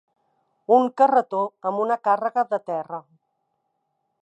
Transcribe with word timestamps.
Un 0.77 0.87
carretó 1.01 1.41
amb 1.71 1.83
una 1.85 1.99
càrrega 2.09 2.47
de 2.55 2.61
terra. 2.73 3.03